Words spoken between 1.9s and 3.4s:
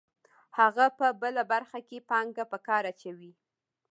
پانګه په کار اچوي